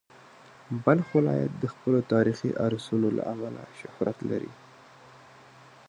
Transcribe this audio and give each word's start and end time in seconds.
بلخ 0.83 1.07
ولایت 1.17 1.51
د 1.57 1.63
خپلو 1.73 1.99
تاریخي 2.13 2.51
ارثونو 2.67 3.07
له 3.17 3.23
امله 3.33 3.63
شهرت 3.79 4.17
لري. 4.29 4.51